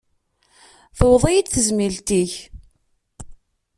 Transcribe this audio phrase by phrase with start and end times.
[0.97, 2.33] Tewweḍ-iyi-d tezmilt-ik